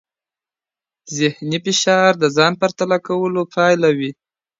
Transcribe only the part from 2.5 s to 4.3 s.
پرتله کولو پایله وي.